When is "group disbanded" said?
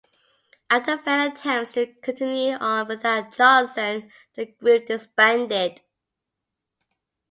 4.47-5.81